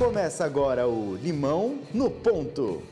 [0.00, 2.82] Começa agora o Limão no Ponto.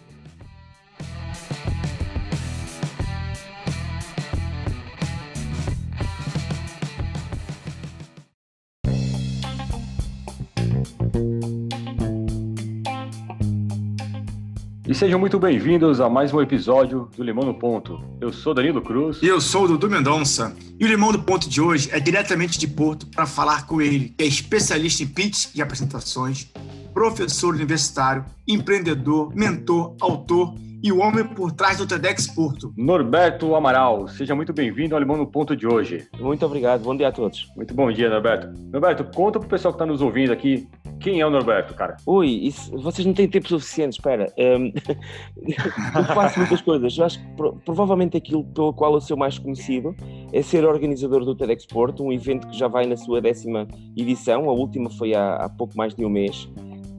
[14.98, 18.02] Sejam muito bem-vindos a mais um episódio do Limão no Ponto.
[18.20, 19.22] Eu sou Danilo Cruz.
[19.22, 20.56] E eu sou o Dudu Mendonça.
[20.76, 24.08] E o Limão do Ponto de hoje é diretamente de Porto para falar com ele,
[24.18, 26.50] que é especialista em pitch e apresentações,
[26.92, 32.72] professor universitário, empreendedor, mentor, autor e o homem por trás do TEDx Porto.
[32.76, 36.06] Norberto Amaral, seja muito bem-vindo ao Limão no Ponto de hoje.
[36.20, 37.48] Muito obrigado, bom dia a todos.
[37.56, 38.48] Muito bom dia, Norberto.
[38.70, 40.68] Norberto, conta pro pessoal que está nos ouvindo aqui,
[41.00, 41.96] quem é o Norberto, cara?
[42.06, 44.32] Ui, isso, vocês não têm tempo suficiente, espera.
[44.36, 44.72] Um,
[45.98, 46.96] eu faço muitas coisas.
[46.96, 47.26] Eu acho que
[47.64, 49.94] provavelmente aquilo pelo qual eu sou mais conhecido
[50.32, 54.48] é ser organizador do TEDx Porto, um evento que já vai na sua décima edição,
[54.48, 56.48] a última foi há, há pouco mais de um mês.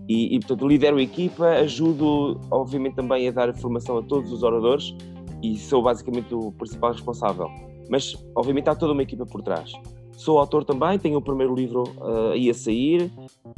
[0.10, 4.42] E, e, portanto, lidero a equipa, ajudo, obviamente, também a dar formação a todos os
[4.42, 4.96] oradores
[5.44, 7.48] e sou basicamente o principal responsável.
[7.88, 9.72] Mas, obviamente, há toda uma equipa por trás.
[10.18, 13.12] Sou autor também, tenho o primeiro livro uh, aí a sair.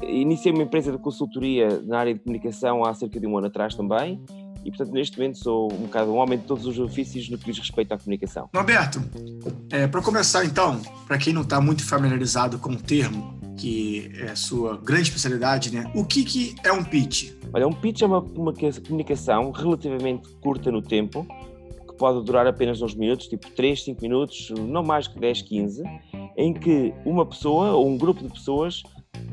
[0.03, 3.73] Iniciei uma empresa de consultoria na área de comunicação há cerca de um ano atrás
[3.73, 4.21] também.
[4.65, 7.45] E, portanto, neste momento sou um bocado um homem de todos os ofícios no que
[7.45, 8.49] diz respeito à comunicação.
[8.53, 9.01] Roberto,
[9.71, 14.31] é, para começar então, para quem não está muito familiarizado com o termo, que é
[14.31, 15.91] a sua grande especialidade, né?
[15.93, 17.31] O que, que é um pitch?
[17.53, 21.27] Olha, um pitch é uma, uma comunicação relativamente curta no tempo,
[21.87, 25.83] que pode durar apenas uns minutos, tipo 3, 5 minutos, não mais que 10, 15,
[26.35, 28.81] em que uma pessoa ou um grupo de pessoas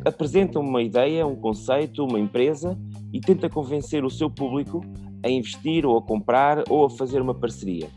[0.05, 2.79] apresenta uma ideia, um conceito, uma empresa
[3.11, 4.85] e tenta convencer o seu público
[5.25, 7.89] a investir ou a comprar ou a fazer uma parceria.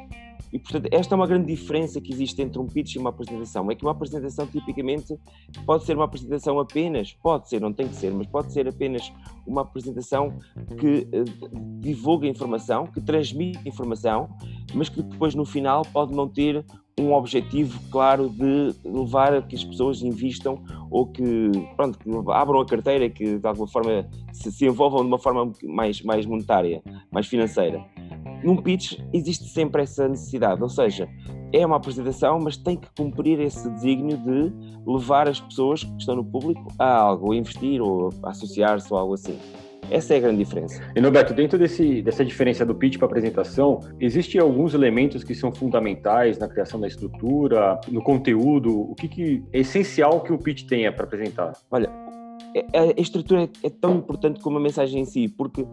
[0.52, 3.70] E, portanto, esta é uma grande diferença que existe entre um pitch e uma apresentação.
[3.72, 5.18] É que uma apresentação, tipicamente,
[5.66, 9.12] pode ser uma apresentação apenas, pode ser, não tem que ser, mas pode ser apenas
[9.48, 10.34] uma apresentação
[10.78, 14.30] que uh, divulga informação, que transmite informação,
[14.74, 16.66] mas que depois, no final, pode não ter
[17.00, 20.62] um objetivo claro de levar a que as pessoas invistam
[20.92, 25.08] ou que, pronto, que abram a carteira, que de alguma forma se, se envolvam de
[25.08, 27.84] uma forma mais, mais monetária, mais financeira
[28.44, 31.08] num pitch existe sempre essa necessidade, ou seja,
[31.54, 34.54] é uma apresentação, mas tem que cumprir esse desígnio de
[34.86, 39.14] levar as pessoas que estão no público a algo, a investir ou associar-se ou algo
[39.14, 39.38] assim.
[39.90, 40.82] Essa é a grande diferença.
[40.96, 45.54] E Norberto, dentro desse, dessa diferença do pitch para apresentação, existem alguns elementos que são
[45.54, 48.90] fundamentais na criação da estrutura, no conteúdo?
[48.90, 51.52] O que, que é essencial que o pitch tenha para apresentar?
[51.70, 51.90] Olha,
[52.74, 55.66] a estrutura é tão importante como a mensagem em si, porque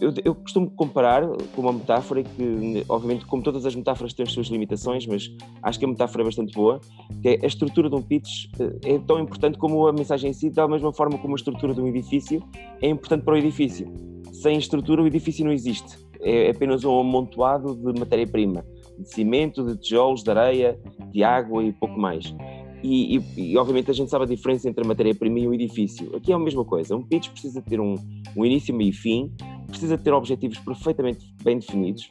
[0.00, 1.22] eu, eu, costumo comparar
[1.54, 5.30] com uma metáfora que, obviamente, como todas as metáforas têm as suas limitações, mas
[5.62, 6.80] acho que a metáfora é bastante boa,
[7.22, 10.32] que é a estrutura de um pitch eh, é tão importante como a mensagem em
[10.32, 12.42] si, da mesma forma como a estrutura de um edifício
[12.82, 13.90] é importante para o edifício.
[14.32, 15.96] Sem estrutura, o edifício não existe.
[16.20, 18.64] É apenas um amontoado de matéria-prima,
[18.98, 20.78] de cimento, de tijolos, de areia,
[21.10, 22.34] de água e pouco mais.
[22.82, 26.14] E, e, e, obviamente a gente sabe a diferença entre a matéria-prima e o edifício.
[26.14, 26.94] Aqui é a mesma coisa.
[26.94, 27.94] Um pitch precisa ter um,
[28.36, 29.32] um início, meio e fim,
[29.76, 32.08] precisa ter objetivos perfeitamente bem definidos,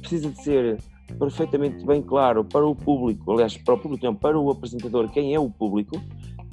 [0.00, 0.78] precisa de ser
[1.18, 5.34] perfeitamente bem claro para o público, aliás, para o público não, para o apresentador, quem
[5.34, 5.98] é o público,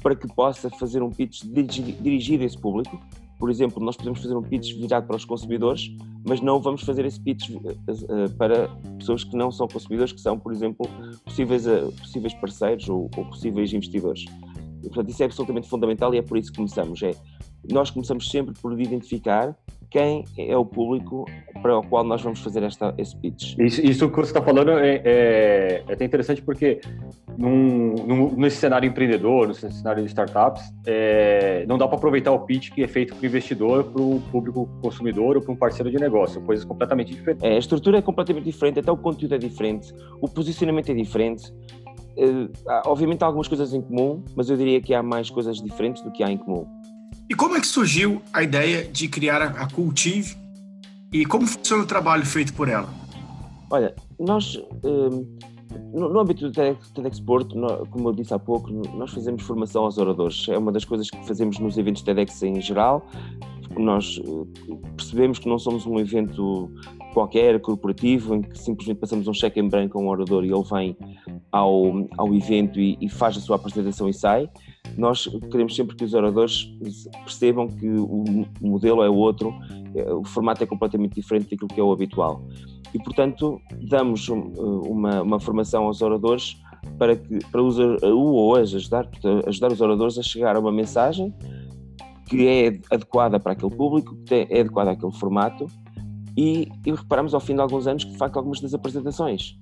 [0.01, 2.97] para que possa fazer um pitch dirigido a esse público.
[3.38, 5.91] Por exemplo, nós podemos fazer um pitch virado para os consumidores,
[6.25, 10.40] mas não vamos fazer esse pitch uh, para pessoas que não são consumidores, que são,
[10.40, 10.88] por exemplo,
[11.25, 14.24] possíveis, uh, possíveis parceiros ou, ou possíveis investidores.
[14.81, 17.01] E, portanto, isso é absolutamente fundamental e é por isso que começamos.
[17.01, 17.16] É,
[17.69, 19.57] nós começamos sempre por identificar
[19.93, 21.23] quem é o público
[21.61, 23.55] para o qual nós vamos fazer esta, esse pitch.
[23.59, 26.81] Isso, isso que você está falando é, é, é, até interessante porque
[27.37, 32.39] num, num, nesse cenário empreendedor, nesse cenário de startups, é, não dá para aproveitar o
[32.39, 35.91] pitch que é feito para o investidor, para o público consumidor ou para um parceiro
[35.91, 37.43] de negócio, coisas completamente diferentes.
[37.43, 41.53] É, a estrutura é completamente diferente, até o conteúdo é diferente, o posicionamento é diferente.
[42.18, 42.50] Uh,
[42.85, 46.12] obviamente há algumas coisas em comum, mas eu diria que há mais coisas diferentes do
[46.12, 46.65] que há em comum.
[47.33, 50.38] E como é que surgiu a ideia de criar a Cultive
[51.12, 52.88] e como funciona o trabalho feito por ela?
[53.71, 55.25] Olha, nós, um,
[55.95, 57.56] no, âmbito do TEDx Porto,
[57.89, 60.45] como eu disse há pouco, nós fazemos formação aos oradores.
[60.47, 63.03] É uma das coisas que fazemos nos eventos TEDx em geral.
[63.77, 66.71] Nós eh, percebemos que não somos um evento
[67.13, 70.63] qualquer, corporativo, em que simplesmente passamos um cheque em branco a um orador e ele
[70.63, 70.97] vem
[71.51, 74.49] ao, ao evento e, e faz a sua apresentação e sai
[74.97, 76.71] nós queremos sempre que os oradores
[77.23, 79.53] percebam que o modelo é outro,
[79.95, 82.43] é, o formato é completamente diferente daquilo que é o habitual.
[82.93, 83.59] E, portanto,
[83.89, 86.57] damos uma, uma formação aos oradores
[86.99, 89.09] para que para os ou ajudar,
[89.47, 91.33] ajudar os oradores a chegar a uma mensagem
[92.25, 95.67] que é adequada para aquele público, que é adequada àquele formato,
[96.37, 99.55] e, e reparamos ao fim de alguns anos que, de facto, algumas das apresentações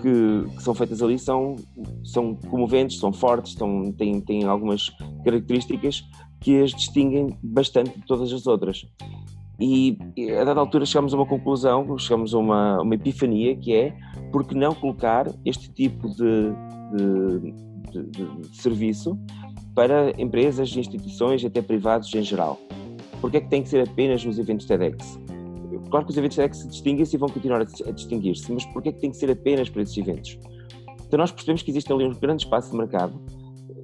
[0.00, 1.56] que, que, são feitas ali são,
[2.04, 4.90] são comoventes, são fortes, são, têm, têm algumas
[5.24, 6.04] características
[6.40, 8.86] que as distinguem bastante de todas as outras.
[9.60, 9.98] E,
[10.40, 13.94] a dada altura chegamos a uma conclusão, chegamos a uma, uma epifania que é
[14.32, 16.50] por que não colocar este tipo de,
[16.96, 17.52] de,
[17.92, 19.18] de, de serviço
[19.74, 22.58] para empresas, instituições, até privados em geral?
[23.20, 25.18] Porque é que tem que ser apenas nos eventos TEDx?
[25.90, 28.92] Claro que os eventos TEDx se distinguem-se e vão continuar a distinguir-se, mas porquê é
[28.92, 30.38] que tem que ser apenas para esses eventos?
[31.06, 33.20] Então nós percebemos que existe ali um grande espaço de mercado,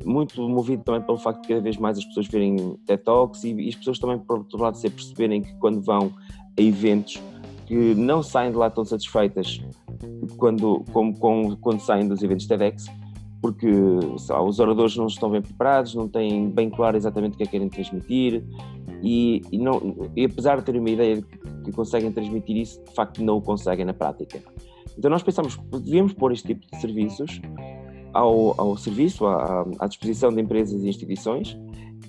[0.05, 3.53] muito movido também pelo facto de cada vez mais as pessoas verem TED Talks e,
[3.53, 6.13] e as pessoas também, por outro lado, se perceberem que quando vão
[6.57, 7.21] a eventos
[7.67, 9.61] que não saem de lá tão satisfeitas
[10.37, 12.87] quando, como, como, quando saem dos eventos TEDx,
[13.47, 17.47] porque os oradores não estão bem preparados, não têm bem claro exatamente o que é
[17.47, 18.43] que querem transmitir
[19.05, 21.23] e, e, não, e apesar de terem uma ideia de
[21.65, 24.43] que conseguem transmitir isso, de facto não o conseguem na prática.
[24.99, 27.41] Então nós pensamos devíamos pôr este tipo de serviços
[28.13, 31.57] ao, ao serviço, à, à, disposição de empresas e instituições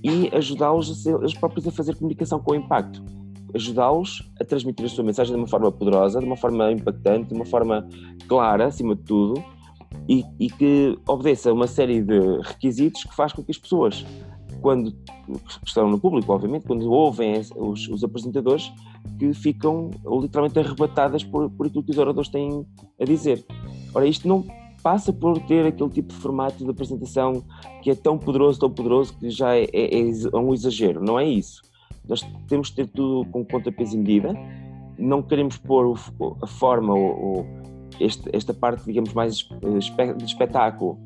[0.03, 3.03] e ajudá-los eles próprios a fazer comunicação com impacto.
[3.53, 7.35] Ajudá-los a transmitir a sua mensagem de uma forma poderosa, de uma forma impactante, de
[7.35, 7.87] uma forma
[8.27, 9.43] clara, acima de tudo,
[10.07, 14.05] e, e que obedeça a uma série de requisitos que faz com que as pessoas,
[14.61, 14.95] quando
[15.65, 18.71] estão no público, obviamente, quando ouvem os, os apresentadores,
[19.17, 19.91] que ficam
[20.21, 22.65] literalmente arrebatadas por, por aquilo que os oradores têm
[22.99, 23.45] a dizer.
[23.93, 24.45] Ora, isto não
[24.83, 27.43] passa por ter aquele tipo de formato de apresentação
[27.81, 31.03] que é tão poderoso, tão poderoso, que já é, é, é um exagero.
[31.03, 31.61] Não é isso.
[32.07, 34.33] Nós temos que ter tudo com pontapés em medida.
[34.97, 35.97] Não queremos pôr
[36.41, 37.45] a forma ou,
[37.99, 40.99] este, esta parte, digamos, mais de espetáculo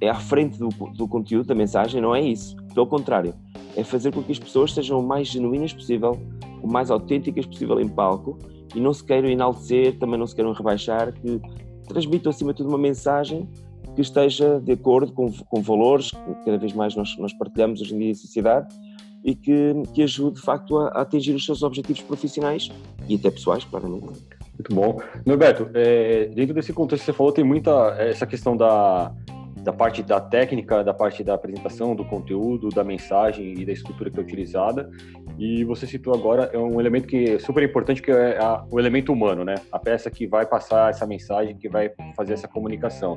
[0.00, 2.56] é à frente do, do conteúdo, da mensagem, não é isso.
[2.72, 3.34] Pelo contrário,
[3.76, 6.18] é fazer com que as pessoas sejam o mais genuínas possível,
[6.62, 8.38] o mais autênticas possível em palco
[8.74, 11.40] e não se queiram enaltecer, também não se queiram rebaixar, que
[11.88, 13.48] transmitam acima de tudo uma mensagem
[13.94, 17.94] que esteja de acordo com, com valores que cada vez mais nós, nós partilhamos hoje
[17.94, 18.72] em dia em sociedade
[19.24, 22.70] e que, que ajude de facto a, a atingir os seus objetivos profissionais
[23.08, 24.37] e até pessoais, claramente.
[24.58, 25.00] Muito bom.
[25.24, 29.12] Norberto, é, dentro desse contexto que você falou, tem muita essa questão da,
[29.62, 34.10] da parte da técnica, da parte da apresentação, do conteúdo, da mensagem e da estrutura
[34.10, 34.90] que é utilizada.
[35.38, 38.80] E você citou agora é um elemento que é super importante, que é a, o
[38.80, 39.54] elemento humano, né?
[39.70, 43.16] A peça que vai passar essa mensagem, que vai fazer essa comunicação.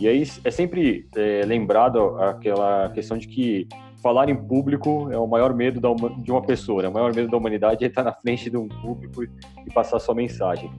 [0.00, 3.68] E aí é sempre é, lembrado aquela questão de que
[4.02, 5.80] falar em público é o maior medo
[6.18, 6.88] de uma pessoa, né?
[6.88, 10.14] o maior medo da humanidade é estar na frente de um público e passar sua
[10.14, 10.70] mensagem.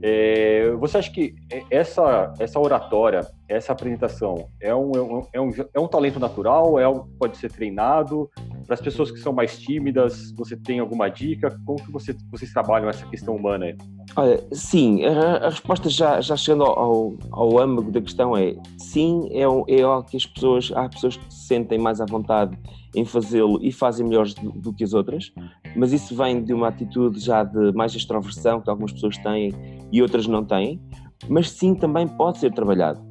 [0.00, 1.34] É, você acha que
[1.70, 6.78] essa, essa oratória, essa apresentação, é um, é um, é um é talento natural?
[6.78, 8.30] É que pode ser treinado?
[8.68, 11.58] Para as pessoas que são mais tímidas, você tem alguma dica?
[11.64, 13.64] Como que você, vocês trabalham essa questão humana?
[13.64, 13.76] Aí?
[14.14, 19.26] Olha, sim, a, a, resposta já, já chegando ao, ao âmago da questão é sim,
[19.32, 19.44] é,
[19.74, 22.58] é algo que as pessoas, há pessoas que se sentem mais à vontade
[22.94, 25.32] em fazê-lo e fazem melhores do, do, que as outras,
[25.74, 29.54] mas isso vem de uma atitude já de mais extroversão que algumas pessoas têm
[29.90, 30.78] e outras não têm,
[31.26, 33.07] mas sim também pode ser trabalhado.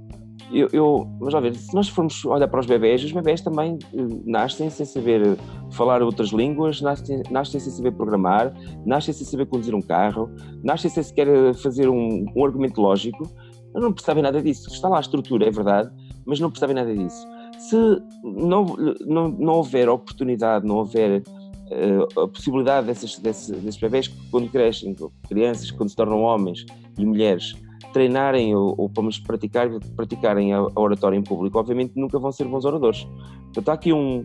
[0.52, 3.78] Eu, eu, vamos lá ver, se nós formos olhar para os bebés, os bebés também
[3.94, 5.38] uh, nascem sem saber
[5.72, 8.54] falar outras línguas, nascem, nascem sem saber programar,
[8.86, 10.30] nascem sem saber conduzir um carro,
[10.64, 13.30] nascem sem sequer fazer um, um argumento lógico,
[13.74, 14.70] não percebem nada disso.
[14.70, 15.92] Está lá a estrutura, é verdade,
[16.26, 17.28] mas não percebem nada disso.
[17.60, 17.76] Se
[18.24, 18.66] não,
[19.06, 24.50] não, não houver oportunidade, não houver uh, a possibilidade desses, desses, desses bebés que quando
[24.50, 24.96] crescem,
[25.28, 26.66] crianças, quando se tornam homens
[26.98, 27.54] e mulheres,
[27.98, 32.46] treinarem ou, ou menos praticar, praticarem a, a oratória em público, obviamente nunca vão ser
[32.46, 33.08] bons oradores.
[33.46, 34.24] Portanto, há aqui um,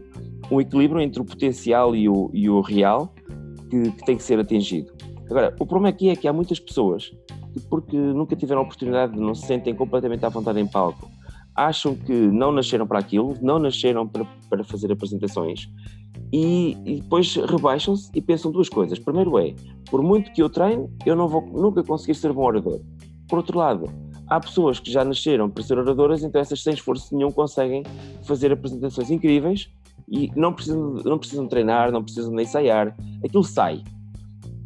[0.51, 3.15] um equilíbrio entre o potencial e o, e o real
[3.71, 4.93] que, que, tem que ser atingido.
[5.31, 7.11] Agora, o problema aqui é que há muitas pessoas
[7.55, 11.11] que, porque nunca tiveram oportunidade, não se sentem completamente à vontade em palco,
[11.55, 15.67] acham que não nasceram para aquilo, não nasceram para, para fazer apresentações
[16.31, 18.99] e, e depois rebaixam-se e pensam duas coisas.
[18.99, 19.55] Primeiro é,
[19.91, 22.81] por muito que eu treine, eu não vou nunca conseguir ser bom orador.
[23.33, 23.91] Por outro lado,
[24.29, 27.83] há pessoas que já nasceram para ser oradoras, então essas sem esforço nenhum conseguem
[28.25, 29.71] fazer apresentações incríveis
[30.07, 33.83] e não precisam, não precisam treinar, não precisam de ensaiar, aquilo sai.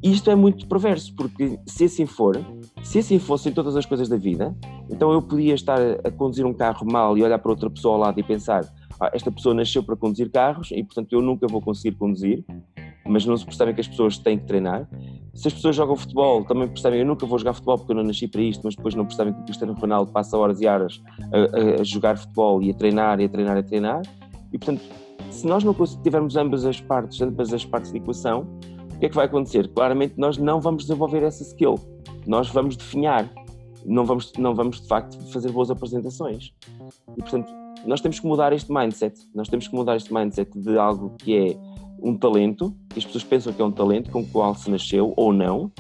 [0.03, 2.45] Isto é muito perverso, porque se assim for,
[2.83, 4.53] se assim fossem todas as coisas da vida,
[4.91, 8.01] então eu podia estar a conduzir um carro mal e olhar para outra pessoa ao
[8.01, 8.65] lado e pensar:
[8.99, 12.45] ah, esta pessoa nasceu para conduzir carros e portanto eu nunca vou conseguir conduzir
[13.09, 14.89] mas não se percebem que as pessoas têm que treinar.
[15.37, 18.03] Se as pessoas jogam futebol, também percebem, eu nunca vou jogar futebol porque eu não
[18.03, 21.03] nasci para isto, mas depois não percebem que o Cristiano Ronaldo passa horas e horas
[21.31, 24.03] a, a, a jogar futebol e a treinar, e a treinar, e a treinar.
[24.53, 24.83] E portanto,
[25.31, 28.47] Se nós não tivermos ambas as partes, ambas as partes da equação,
[28.95, 29.69] o que é que vai acontecer?
[29.69, 31.75] Claramente nós não vamos desenvolver essa skill,
[32.27, 33.31] nós vamos definhar,
[33.85, 36.55] não vamos, não vamos de facto fazer boas apresentações.
[37.17, 37.53] E portanto,
[37.85, 41.37] nós temos que mudar este mindset, nós temos que mudar este mindset de algo que
[41.37, 41.57] é
[42.03, 45.13] um talento, que as pessoas pensam que é um talento com o qual se nasceu
[45.17, 45.71] ou não,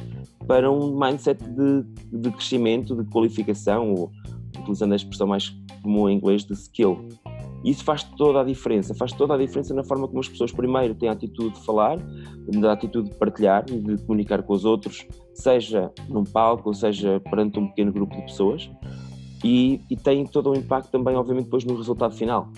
[0.46, 4.10] para um mindset de, de crescimento, de qualificação, ou
[4.58, 7.08] utilizando a expressão mais comum em inglês, de skill.
[7.64, 10.94] Isso faz toda a diferença, faz toda a diferença na forma como as pessoas primeiro
[10.94, 15.90] têm a atitude de falar, a atitude de partilhar, de comunicar com os outros, seja
[16.08, 18.70] num palco, seja perante um pequeno grupo de pessoas,
[19.44, 22.48] e, e tem todo o impacto também, obviamente, depois no resultado final.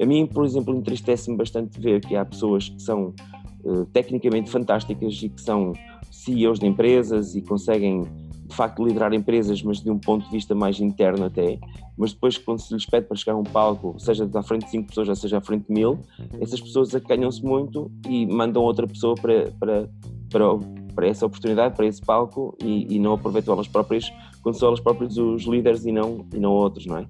[0.00, 3.14] A mim, por exemplo, entristece-me bastante ver que há pessoas que são
[3.64, 5.72] uh, tecnicamente fantásticas e que são
[6.10, 8.06] CEOs de empresas e conseguem
[8.48, 11.58] de facto liderar empresas, mas de um ponto de vista mais interno até,
[11.96, 14.70] mas depois quando se lhes pede para chegar a um palco, seja à frente de
[14.70, 15.98] cinco pessoas, ou seja à frente de mil,
[16.40, 19.90] essas pessoas acanham-se muito e mandam outra pessoa para, para,
[20.30, 20.44] para,
[20.94, 24.10] para essa oportunidade, para esse palco e, e, não aproveitam elas próprias,
[24.48, 27.06] quando são elas próprias os líderes e não, e não outros, não é?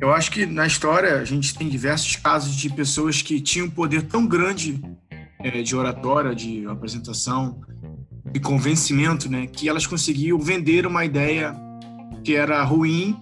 [0.00, 3.70] Eu acho que na história a gente tem diversos casos de pessoas que tinham um
[3.70, 4.80] poder tão grande
[5.40, 7.60] é, de oratória, de apresentação,
[8.32, 11.54] de convencimento, né, que elas conseguiam vender uma ideia
[12.24, 13.16] que era ruim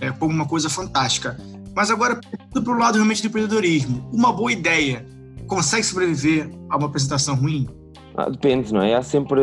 [0.00, 1.36] é, como uma coisa fantástica.
[1.74, 2.20] Mas agora,
[2.52, 5.06] para o lado realmente do empreendedorismo, uma boa ideia
[5.46, 7.68] consegue sobreviver a uma apresentação ruim?
[8.16, 8.94] Ah, depende, não é?
[8.94, 9.40] Há sempre,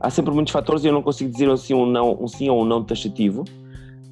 [0.00, 2.48] há sempre muitos fatores e eu não consigo dizer sim ou um não, um sim
[2.48, 3.44] ou um não taxativo,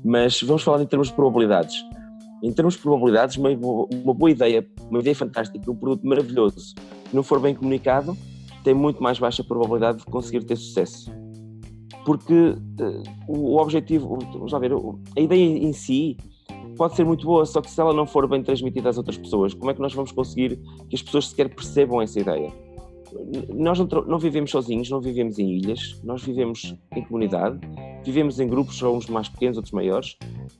[0.04, 1.85] mas vamos falar em termos de probabilidades.
[2.42, 6.75] Em termos de probabilidades, uma, uma boa ideia, uma ideia fantástica, um produto maravilhoso,
[7.09, 8.16] que não for bem comunicado,
[8.62, 11.11] tem muito mais baixa probabilidade de conseguir ter sucesso.
[12.04, 14.73] Porque uh, o, objetivo, vamos lá ver,
[15.16, 16.16] a ideia em si
[16.76, 19.52] pode ser muito boa, só que se ela não for bem transmitida às outras pessoas,
[19.52, 22.52] como é que nós vamos conseguir que as pessoas sequer percebam essa ideia?
[23.55, 27.59] Nós não, não vivemos sozinhos, não vivemos em ilhas, nós vivemos em comunidade,
[28.05, 30.17] vivemos em grupos, uns mais pequenos, outros maiores,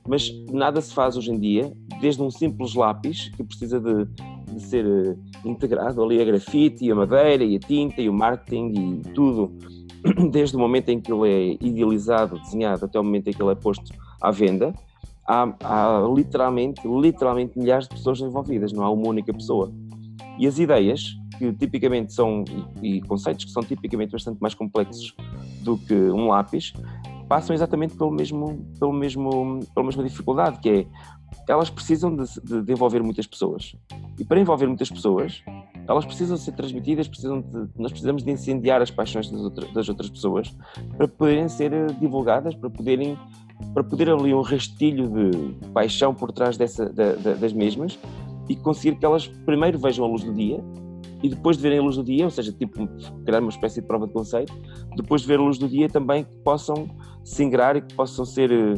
[0.07, 4.07] mas nada se faz hoje em dia, desde um simples lápis que precisa de
[4.53, 8.13] de ser uh, integrado ali a grafite e a madeira e a tinta e o
[8.13, 9.51] marketing e tudo,
[10.31, 13.51] desde o momento em que ele é idealizado, desenhado, até o momento em que ele
[13.51, 13.91] é posto
[14.21, 14.73] à venda,
[15.27, 19.71] há, há literalmente, literalmente milhares de pessoas envolvidas, não há uma única pessoa.
[20.39, 22.45] E as ideias, que tipicamente são,
[22.81, 25.13] e, conceitos que são tipicamente bastante mais complexos
[25.61, 26.71] do que um lápis,
[27.27, 30.87] passam exatamente pelo mesmo, pelo mesmo, pela mesma dificuldade, que é
[31.47, 33.75] elas precisam de, de, de, envolver muitas pessoas.
[34.17, 35.43] E para envolver muitas pessoas,
[35.87, 39.89] elas precisam ser transmitidas, precisam de, nós precisamos de incendiar as paixões das, outra, das
[39.89, 40.55] outras pessoas
[40.95, 43.17] para poderem ser divulgadas, para poderem
[43.73, 47.99] para poder ali um rastilho de paixão por trás dessa, da, da, das mesmas
[48.49, 50.59] e conseguir que elas primeiro vejam a luz do dia
[51.21, 52.87] e depois de verem a luz do dia, ou seja, tipo,
[53.25, 54.53] criar uma espécie de prova de conceito,
[54.95, 56.87] depois de ver a luz do dia também que possam
[57.23, 58.75] se ingrar e que possam ser eh,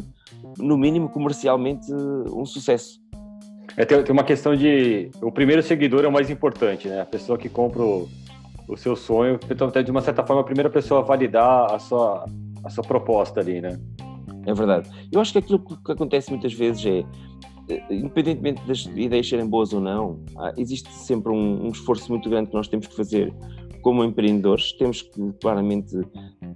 [0.58, 3.00] no mínimo comercialmente um sucesso.
[3.76, 5.10] É, tem, tem, uma questão de.
[5.22, 7.00] O primeiro seguidor é o mais importante, né?
[7.00, 8.08] A pessoa que compra o,
[8.68, 12.26] o seu sonho, então, de uma certa forma, a primeira pessoa a validar a sua,
[12.64, 13.80] a sua proposta ali, né?
[14.44, 14.90] É verdade.
[15.10, 17.04] Eu acho que aquilo que acontece muitas vezes é, eh,
[17.90, 20.20] independentemente das ideias serem boas ou não,
[20.56, 23.32] existe sempre um, um esforço muito grande que nós temos que fazer
[23.82, 24.72] como empreendedores.
[24.72, 25.94] Temos que claramente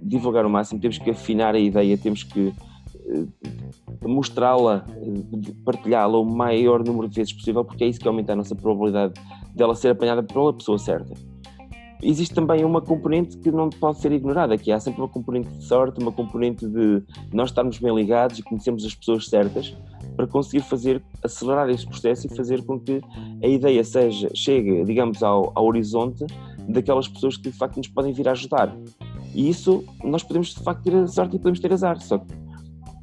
[0.01, 2.53] divulgar o máximo, temos que afinar a ideia, temos que
[3.07, 3.25] eh,
[4.07, 8.35] mostrá-la, eh, partilhá-la o maior número de vezes possível, porque é isso que aumenta a
[8.35, 9.13] nossa probabilidade
[9.53, 11.13] dela ser apanhada pela pessoa certa.
[12.01, 15.63] Existe também uma componente que não pode ser ignorada, que há sempre uma componente de
[15.63, 19.75] sorte, uma componente de nós estarmos bem ligados e conhecermos as pessoas certas
[20.15, 23.01] para conseguir fazer, acelerar esse processo e fazer com que
[23.43, 26.25] a ideia seja, chegue, digamos, ao, ao horizonte
[26.69, 28.75] daquelas pessoas que de facto nos podem vir a ajudar.
[29.33, 31.99] E isso nós podemos de facto ter sorte e podemos ter azar.
[32.01, 32.33] Só que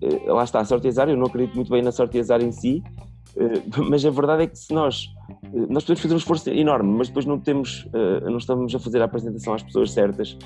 [0.02, 2.20] eh, lá está, a sorte e azar, eu não acredito muito bem na sorte e
[2.20, 2.82] azar em si,
[3.88, 5.08] mas a verdade é que se nós
[5.44, 7.86] eh, nós podemos fazer um esforço enorme, mas depois não temos,
[8.22, 10.36] não estamos a fazer a apresentação às pessoas certas,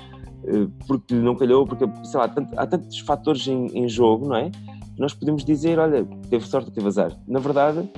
[0.87, 4.51] porque não calhou, porque sei lá, há tantos fatores em, em jogo, não é?
[4.97, 7.17] Nós podemos dizer, olha, teve sorte, teve azar.
[7.25, 7.89] Na verdade,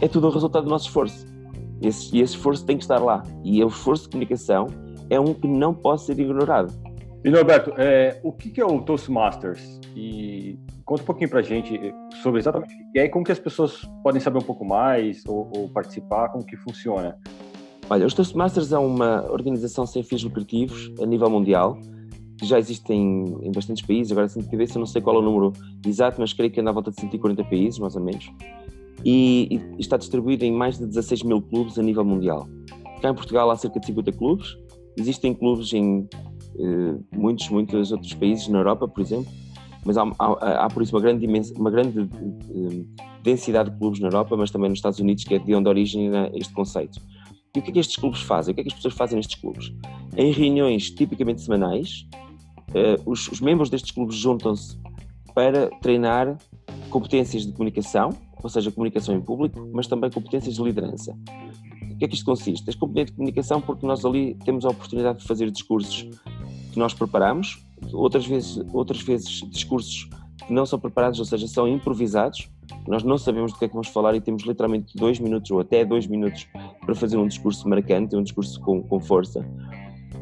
[0.00, 1.26] é tudo o resultado do nosso esforço.
[1.80, 3.22] Esse, e esse esforço tem que estar lá.
[3.44, 4.66] E o esforço de comunicação
[5.08, 6.72] é um que não pode ser ignorado.
[7.24, 9.80] E Norberto, é, o que é o Toastmasters?
[9.94, 10.58] E
[10.88, 14.38] conta um pouquinho para a gente sobre exatamente e como que as pessoas podem saber
[14.38, 17.14] um pouco mais ou, ou participar, como que funciona.
[17.90, 21.78] Olha, os Toastmasters é uma organização sem fins lucrativos a nível mundial,
[22.38, 25.18] que já existe em, em bastantes países, agora assim de cabeça não sei qual é
[25.18, 25.52] o número
[25.86, 28.30] exato, mas creio que anda à volta de 140 países, mais ou menos.
[29.04, 32.48] e, e, está distribuído em mais de 16 mil clubes a nível mundial.
[33.02, 34.56] Cá em Portugal há cerca de 50 clubes,
[34.96, 36.08] existem clubes em
[36.58, 39.30] eh, muitos, muitos outros países, na Europa, por exemplo,
[39.84, 42.86] mas há, há, há por isso uma grande, uma grande uh,
[43.22, 46.30] densidade de clubes na Europa, mas também nos Estados Unidos, que é de onde origina
[46.34, 47.00] este conceito.
[47.54, 48.52] E o que é que estes clubes fazem?
[48.52, 49.72] O que é que as pessoas fazem nestes clubes?
[50.16, 52.06] Em reuniões tipicamente semanais,
[52.70, 54.78] uh, os, os membros destes clubes juntam-se
[55.34, 56.36] para treinar
[56.90, 58.10] competências de comunicação,
[58.42, 61.16] ou seja, comunicação em público, mas também competências de liderança.
[61.92, 62.68] O que é que isto consiste?
[62.68, 66.08] As competências de comunicação, porque nós ali temos a oportunidade de fazer discursos
[66.72, 70.08] que nós preparamos, outras vezes, outras vezes discursos
[70.46, 72.50] que não são preparados, ou seja, são improvisados.
[72.86, 75.60] Nós não sabemos do que é que vamos falar e temos literalmente dois minutos ou
[75.60, 76.46] até dois minutos
[76.80, 79.46] para fazer um discurso marcante, um discurso com, com força.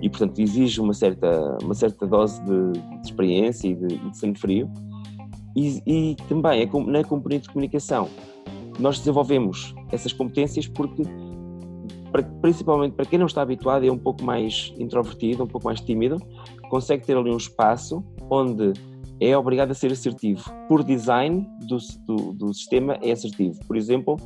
[0.00, 4.38] E, portanto, exige uma certa, uma certa dose de, de experiência e de, de sangue
[4.38, 4.70] frio.
[5.54, 8.08] E, e também é na componente de comunicação.
[8.78, 11.02] Nós desenvolvemos essas competências porque,
[12.42, 16.20] principalmente para quem não está habituado é um pouco mais introvertido, um pouco mais tímido,
[16.68, 18.72] consegue ter ali um espaço onde
[19.20, 20.44] é obrigado a ser assertivo.
[20.68, 23.58] Por design do, do, do, sistema é assertivo.
[23.66, 24.16] Por exemplo,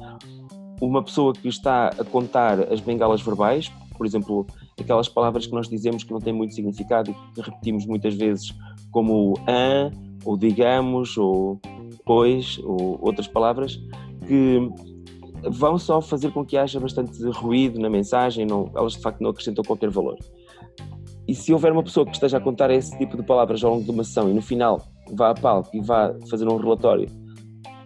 [0.81, 4.47] uma pessoa que está a contar as bengalas verbais, por exemplo,
[4.81, 8.53] aquelas palavras que nós dizemos que não têm muito significado e que repetimos muitas vezes,
[8.91, 9.91] como an,
[10.25, 11.61] ou digamos, ou
[12.05, 13.79] pois, ou outras palavras,
[14.27, 14.59] que
[15.51, 19.31] vão só fazer com que haja bastante ruído na mensagem, não, elas de facto não
[19.31, 20.17] acrescentam qualquer valor.
[21.31, 23.85] E se houver uma pessoa que esteja a contar esse tipo de palavras ao longo
[23.85, 24.83] de uma sessão e no final
[25.13, 27.09] vá a palco e vá fazer um relatório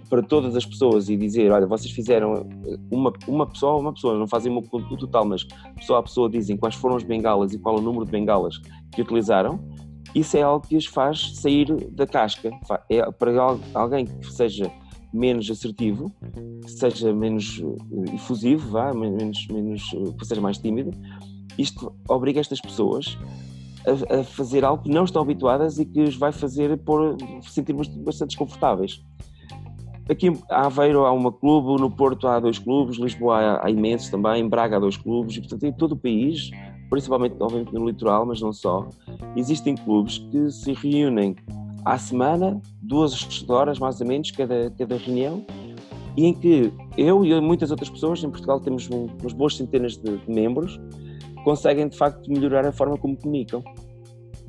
[0.09, 2.49] para todas as pessoas e dizer, olha, vocês fizeram
[2.91, 5.45] uma, uma pessoa, uma pessoa, não fazem o total, mas
[5.77, 8.57] pessoa a pessoa dizem quais foram as bengalas e qual o número de bengalas
[8.95, 9.61] que utilizaram,
[10.15, 12.51] isso é algo que os faz sair da casca.
[12.89, 13.31] É para
[13.75, 14.73] alguém que seja
[15.13, 16.11] menos assertivo,
[16.65, 20.91] que seja menos eh, efusivo, vá, menos, menos, eh, que seja mais tímido,
[21.59, 23.19] isto obriga estas pessoas
[23.87, 27.73] a, a, fazer algo que não estão habituadas e que os vai fazer por sentir
[27.73, 29.03] bastante desconfortáveis.
[30.09, 34.11] Aqui em Aveiro há uma clube, no Porto há dois clubes, Lisboa há, há imensos
[34.11, 36.51] também, em Braga há dois clubes, e portanto em todo o país,
[36.91, 38.87] principalmente obviamente no litoral, mas não só,
[39.35, 41.35] existem clubes que se reúnem
[41.85, 45.45] à semana, duas horas mais ou menos cada, cada reunião,
[46.17, 49.97] e em que eu e muitas outras pessoas, em Portugal temos um, umas boas centenas
[49.97, 50.79] de, de membros,
[51.45, 53.63] conseguem de facto melhorar a forma como comunicam.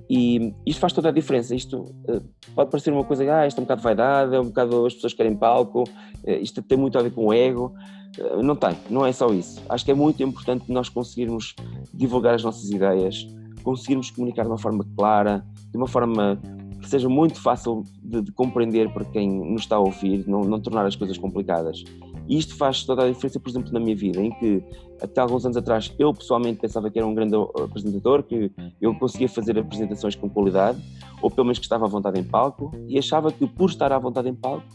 [0.09, 1.55] E isto faz toda a diferença.
[1.55, 2.23] Isto uh,
[2.55, 5.13] pode parecer uma coisa, ah, isto é um bocado vaidade, é um bocado as pessoas
[5.13, 7.73] querem palco, uh, isto tem muito a ver com o ego.
[8.17, 9.61] Uh, não tem, não é só isso.
[9.67, 11.55] Acho que é muito importante nós conseguirmos
[11.93, 13.27] divulgar as nossas ideias,
[13.63, 16.39] conseguirmos comunicar de uma forma clara, de uma forma
[16.79, 20.59] que seja muito fácil de, de compreender para quem nos está a ouvir, não, não
[20.59, 21.83] tornar as coisas complicadas.
[22.27, 24.63] E isto faz toda a diferença, por exemplo, na minha vida, em que
[25.01, 29.29] até alguns anos atrás eu pessoalmente pensava que era um grande apresentador, que eu conseguia
[29.29, 30.81] fazer apresentações com qualidade,
[31.21, 33.99] ou pelo menos que estava à vontade em palco, e achava que por estar à
[33.99, 34.65] vontade em palco,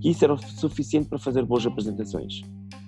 [0.00, 2.42] que isso era suficiente para fazer boas apresentações.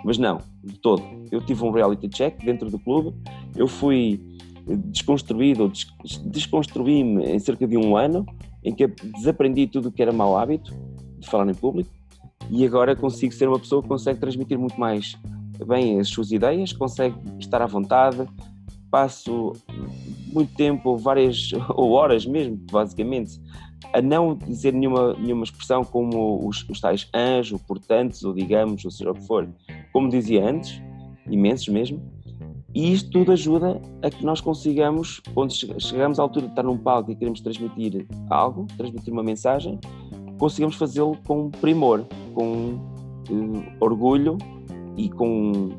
[0.04, 1.02] Mas não, de todo.
[1.30, 3.14] Eu tive um reality check dentro do clube,
[3.56, 4.20] eu fui
[4.86, 5.86] desconstruído, des
[6.24, 8.24] desconstruí-me em cerca de um ano,
[8.62, 10.72] em que desaprendi tudo o que era mau hábito
[11.18, 11.90] de falar em público,
[12.52, 15.16] e agora consigo ser uma pessoa que consegue transmitir muito mais
[15.66, 18.28] bem as suas ideias, consegue estar à vontade,
[18.90, 19.52] passo
[20.30, 23.40] muito tempo, várias ou horas mesmo, basicamente,
[23.94, 28.90] a não dizer nenhuma, nenhuma expressão como os, os tais anjos, portantes, ou digamos, ou
[28.90, 29.48] seja o que for,
[29.90, 30.82] como dizia antes,
[31.30, 32.02] imensos mesmo,
[32.74, 36.76] e isto tudo ajuda a que nós consigamos, quando chegamos à altura de estar num
[36.76, 39.78] palco e queremos transmitir algo, transmitir uma mensagem,
[40.42, 42.74] conseguimos fazê-lo com primor, com
[43.30, 44.36] uh, orgulho
[44.96, 45.70] e com,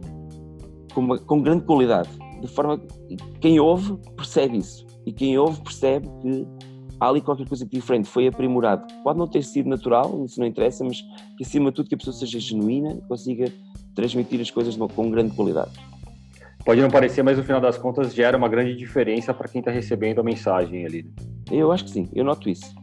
[0.93, 2.07] com, uma, com grande qualidade.
[2.39, 4.87] De forma que quem ouve percebe isso.
[5.05, 6.47] E quem ouve percebe que
[6.97, 8.87] há ali qualquer coisa diferente, foi aprimorado.
[9.03, 11.01] Pode não ter sido natural, isso não interessa, mas
[11.35, 13.51] que acima de tudo que a pessoa seja genuína, consiga
[13.93, 15.71] transmitir as coisas com grande qualidade.
[16.63, 19.71] Pode não parecer, mas no final das contas gera uma grande diferença para quem está
[19.71, 21.05] recebendo a mensagem ali.
[21.51, 22.73] Eu acho que sim, eu noto isso.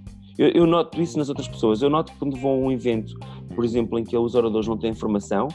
[0.40, 1.82] Eu, eu, noto isso nas outras pessoas.
[1.82, 3.14] Eu noto que quando vão a um evento,
[3.54, 5.48] por exemplo, em que os oradores não têm informação,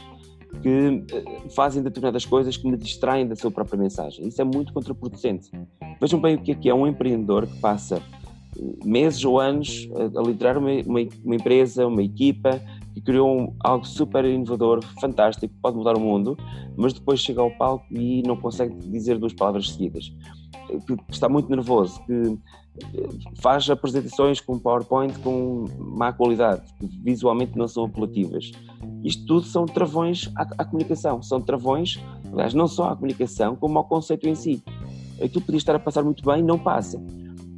[0.62, 4.28] que uh, fazem determinadas coisas que me distraem da sua própria mensagem.
[4.28, 5.50] Isso é muito contraproducente.
[6.00, 8.00] Vejam bem o que é que é um empreendedor que passa
[8.56, 12.62] eh, meses ou anos a, a liderar uma, uma, uma, empresa, uma equipa,
[12.94, 16.38] que criou um, algo super inovador, fantástico, pode mudar o mundo,
[16.76, 20.12] mas depois chega ao palco e não consegue dizer duas palavras seguidas.
[20.66, 22.38] Que está muito nervoso, que
[23.40, 28.50] faz apresentações com PowerPoint com má qualidade, que visualmente não são apelativas.
[29.02, 32.02] Isto tudo são travões à, à, comunicação, são travões,
[32.32, 34.62] aliás, não só à comunicação, como ao conceito em si.
[35.22, 37.02] Aquilo podia estar a passar muito bem, não passa.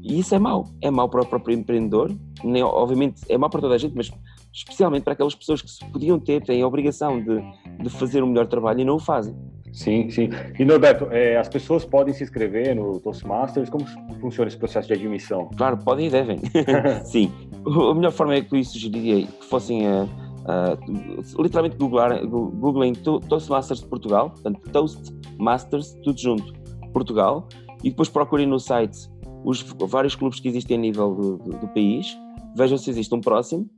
[0.03, 0.68] E isso é mau.
[0.81, 4.11] É mau para o próprio empreendedor, nem, obviamente é mau para toda a gente, mas
[4.59, 7.40] especialmente para aquelas pessoas que podiam ter, têm a obrigação de,
[7.83, 9.37] de fazer um melhor trabalho e não o fazem.
[9.73, 10.31] Sim, sim.
[10.59, 13.71] E Norberto, é, as pessoas podem se inscrever no Toastmasters?
[13.71, 13.85] Como
[14.21, 15.51] funciona esse processo de admissão?
[15.57, 16.38] Claro, podem e devem.
[17.05, 17.31] sim.
[17.64, 20.05] A melhor forma é que eu sugeriria que fossem a.
[20.49, 26.55] Uh, literalmente googlar, googlem Toastmasters de Portugal, portanto Toastmasters, tudo junto,
[26.90, 27.47] Portugal,
[27.85, 29.11] e depois procurem no site
[29.44, 32.16] os vários clubes que existem a nível do, do, do país,
[32.57, 33.68] vejam se existe um próximo,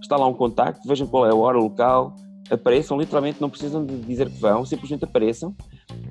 [0.00, 2.14] está lá um contacto, vejam qual é a hora, o local,
[2.50, 5.54] apareçam, literalmente não precisam de dizer que vão, simplesmente apareçam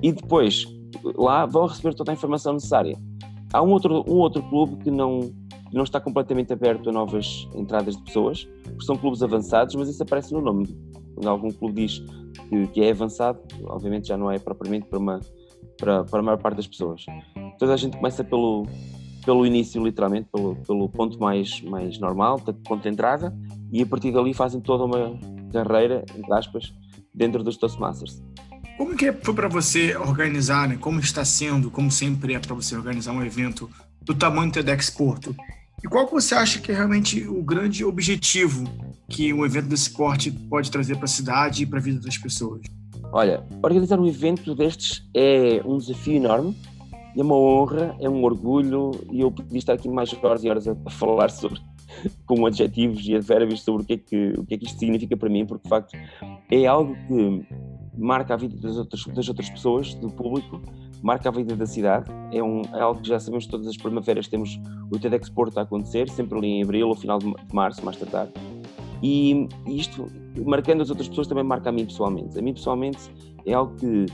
[0.02, 0.66] e depois
[1.16, 2.96] lá vão receber toda a informação necessária.
[3.52, 7.48] Há um outro, um outro clube que não, que não está completamente aberto a novas
[7.54, 10.66] entradas de pessoas, porque são clubes avançados, mas isso aparece no nome.
[11.14, 11.98] Quando algum clube diz
[12.48, 15.20] que, que é avançado, obviamente já não é propriamente para, uma,
[15.78, 17.04] para, para a maior parte das pessoas.
[17.58, 18.66] Toda a gente começa pelo,
[19.28, 23.36] pelo início, literalmente, pelo, pelo ponto mais, mais normal, ponto de entrada,
[23.70, 25.20] e a partir dali fazem toda uma
[25.52, 26.72] carreira, entre aspas,
[27.14, 28.22] dentro dos Toastmasters.
[28.78, 30.78] Como que foi para você organizar, né?
[30.80, 33.68] como está sendo, como sempre é para você organizar um evento
[34.00, 35.36] do tamanho do TEDx Porto?
[35.84, 38.64] E qual que você acha que é realmente o grande objetivo
[39.10, 42.16] que um evento desse porte pode trazer para a cidade e para a vida das
[42.16, 42.62] pessoas?
[43.12, 46.56] Olha, organizar um evento destes é um desafio enorme,
[47.16, 50.68] é uma honra, é um orgulho e eu podia estar aqui mais horas e horas
[50.68, 51.60] a, falar sobre
[52.26, 55.16] com adjetivos e advérbios sobre o que, é que, o que é que isto significa
[55.16, 55.96] para mim, porque de facto
[56.50, 57.46] é algo que
[57.96, 60.60] marca a vida das outras, das outras pessoas, do público,
[61.02, 62.10] marca a vida da cidade.
[62.32, 65.62] É, um, é algo que já sabemos todas as primaveras temos o TEDx Porto a
[65.62, 68.32] acontecer, sempre ali em abril ou final de março, mais tarde.
[69.02, 70.06] E isto,
[70.44, 72.38] marcando as outras pessoas, também marca a mim pessoalmente.
[72.38, 72.98] A mim pessoalmente
[73.46, 74.06] é algo que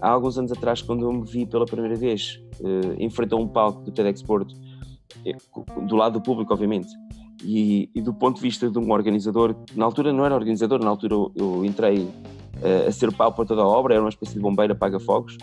[0.00, 3.82] há alguns anos atrás, quando eu me vi pela primeira vez uh, enfrentar um palco
[3.82, 4.54] do TEDx Porto,
[5.24, 5.36] eh,
[5.86, 6.88] do lado do público, obviamente,
[7.42, 10.90] e, e, do ponto de vista de um organizador, na altura não era organizador, na
[10.90, 14.10] altura eu, eu entrei uh, a ser o pau para toda a obra, era uma
[14.10, 15.36] espécie de bombeiro apaga-fogos.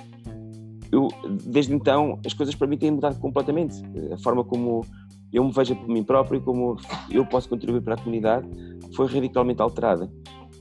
[0.91, 1.09] Eu,
[1.43, 3.75] desde então, as coisas para mim têm mudado completamente.
[4.11, 4.85] A forma como
[5.33, 6.77] eu me vejo por mim próprio, como
[7.11, 8.47] eu posso contribuir para a comunidade,
[8.95, 10.09] foi radicalmente alterada.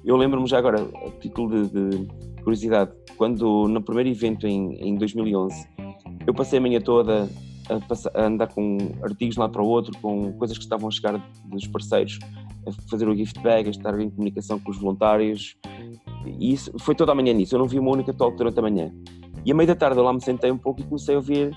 [0.04, 2.08] Eu lembro-me já agora, a título de, de,
[2.46, 5.66] curiosidade, quando no primeiro evento em, em 2011,
[6.24, 7.28] eu passei a manhã toda
[7.68, 10.90] a, passar, a, andar com artigos lado para o outro, com coisas que estavam a
[10.92, 12.20] chegar dos parceiros,
[12.64, 15.56] a fazer o gift bag, a estar em comunicação com os voluntários.
[16.38, 17.56] E isso foi toda a manhã nisso.
[17.56, 18.92] Eu não vi uma única talk durante a manhã.
[19.44, 21.50] E a meio da tarde eu lá me sentei um pouco e comecei a ouvir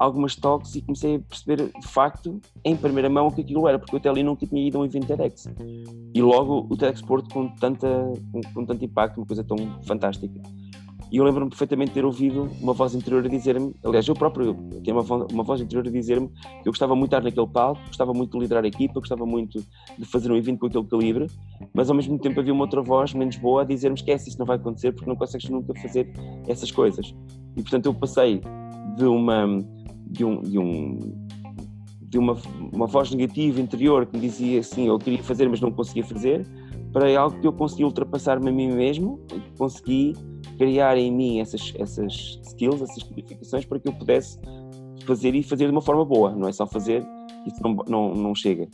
[0.00, 3.78] algumas talks e comecei a perceber de facto, em primeira mão, o que aquilo era,
[3.78, 5.46] porque eu até ali nunca tinha ido a um evento TEDx.
[6.14, 7.86] E logo o TEDx Porto com, tanta,
[8.32, 10.40] com, com tanto impacto, uma coisa tão fantástica.
[11.12, 14.56] E eu lembro-me perfeitamente de ter ouvido uma voz interior a dizer-me, aliás, eu próprio
[14.82, 17.48] tinha uma, voz, uma voz interior a dizer-me que eu gostava muito de estar naquele
[17.48, 19.62] palco, gostava muito de liderar a equipa, gostava muito
[19.98, 21.26] de fazer um evento com aquele calibre,
[21.74, 24.46] mas ao mesmo tempo havia uma outra voz menos boa a dizer-me: esquece, isso não
[24.46, 26.10] vai acontecer porque não consegues nunca fazer
[26.46, 27.12] essas coisas.
[27.56, 28.40] E portanto eu passei
[28.96, 29.46] de uma.
[30.06, 30.42] de um.
[30.42, 31.20] De um
[32.10, 32.36] de uma,
[32.72, 36.44] uma voz negativa interior que me dizia assim, eu queria fazer, mas não conseguia fazer,
[36.92, 39.20] para algo que eu consegui ultrapassar-me a mim mesmo,
[39.56, 40.14] consegui
[40.58, 44.40] criar em mim essas, essas skills, essas qualificações para que eu pudesse
[45.06, 47.06] fazer e fazer de uma forma boa, não é só fazer,
[47.46, 48.68] isso não, não, não chega.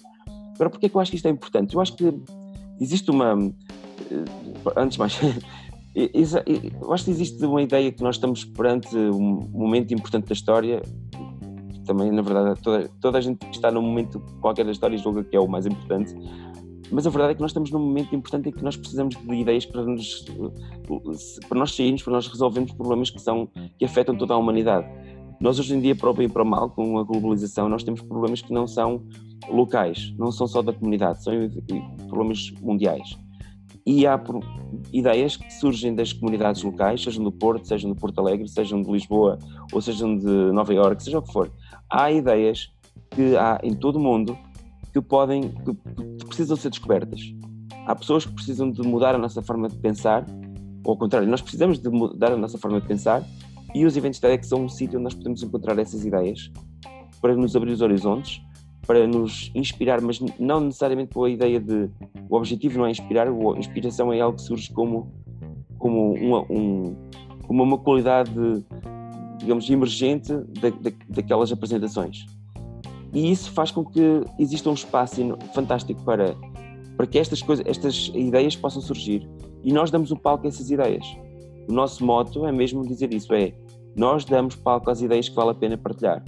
[0.55, 1.75] Agora, porquê é que eu acho que isto é importante?
[1.75, 2.13] Eu acho que
[2.81, 3.37] existe uma.
[4.11, 4.25] Eh,
[4.77, 5.19] antes mais,
[5.97, 10.83] eu acho que existe uma ideia que nós estamos perante um momento importante da história.
[11.87, 15.23] Também, na verdade, toda, toda a gente que está num momento qualquer da história julga
[15.23, 16.15] que é o mais importante
[16.91, 19.35] mas a verdade é que nós estamos num momento importante em que nós precisamos de
[19.35, 20.25] ideias para nos,
[21.49, 24.87] para nós sairmos, para nós resolvermos problemas que, são, que afetam toda a humanidade.
[25.41, 27.83] Nós hoje em dia, para o bem e para o mal, com a globalização, nós
[27.83, 29.05] temos problemas que não são
[29.49, 31.33] locais, não são só da comunidade, são
[32.09, 33.19] problemas mundiais.
[33.87, 34.21] E há
[34.93, 38.91] ideias que surgem das comunidades locais, sejam do Porto, sejam do Porto Alegre, sejam de
[38.91, 39.39] Lisboa
[39.73, 41.53] ou sejam de Nova Iorque, seja o que for.
[41.89, 42.73] Há ideias
[43.11, 44.37] que há em todo o mundo
[44.93, 47.21] que podem, que precisam ser descobertas.
[47.87, 50.27] Há pessoas que precisam de mudar a nossa forma de pensar,
[50.85, 53.23] ou ao contrário, nós precisamos de mudar a nossa forma de pensar
[53.75, 56.51] e os eventos TEDx são um sítio onde nós podemos encontrar essas ideias
[57.21, 58.41] para nos abrir os horizontes,
[58.87, 61.91] para nos inspirar, mas não necessariamente com a ideia de
[62.29, 65.13] o objetivo não é inspirar, a inspiração é algo que surge como,
[65.79, 66.97] como uma, um,
[67.47, 68.33] como uma qualidade,
[69.39, 72.27] digamos, emergente da, da, daquelas apresentações.
[73.13, 75.21] E isso faz com que exista um espaço
[75.55, 76.37] fantástico para
[76.97, 79.29] para que estas, coisas, estas ideias possam surgir.
[79.63, 81.07] E nós damos o palco a essas ideias.
[81.69, 83.53] O nosso moto é mesmo dizer isso, é
[83.95, 86.25] nós damos palco às ideias que vale a pena partilhar.